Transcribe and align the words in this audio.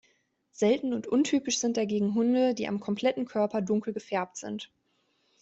Selten 0.49 0.95
und 0.95 1.05
untypisch 1.05 1.59
sind 1.59 1.77
dagegen 1.77 2.15
Hunde, 2.15 2.55
die 2.55 2.67
am 2.67 2.79
kompletten 2.79 3.25
Körper 3.25 3.61
dunkel 3.61 3.93
gefärbt 3.93 4.35
sind. 4.35 4.71